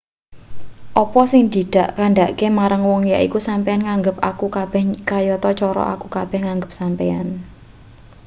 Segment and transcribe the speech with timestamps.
[1.03, 1.43] apa sing
[1.75, 7.27] dak kandhakake marang wong yaiku sampeyan nganggep aku kabeh kayata cara aku kabeh nganggep sampeyan